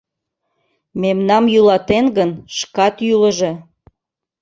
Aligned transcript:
—Мемнам 1.01 1.45
йӱлатен 1.53 2.05
гын, 2.17 2.31
шкат 2.57 2.95
йӱлыжӧ!.. 3.07 3.51